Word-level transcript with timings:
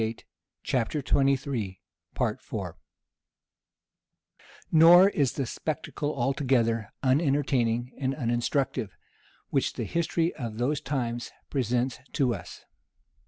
* 0.01 0.01
See 0.01 0.03
note 0.03 0.15
U, 0.73 0.79
at 0.79 0.89
the 0.89 1.19
end 1.19 1.29
of 1.29 1.43
the 1.43 1.77
volume 2.49 2.75
Nor 4.71 5.09
is 5.11 5.33
the 5.33 5.45
spectacle 5.45 6.15
altogether 6.15 6.89
unentertaining 7.03 7.91
and 7.99 8.15
uninstructive, 8.15 8.97
which 9.51 9.73
the 9.73 9.83
history 9.85 10.33
of 10.33 10.57
those 10.57 10.81
times 10.81 11.29
presents 11.51 11.99
to 12.13 12.33
us. 12.33 12.65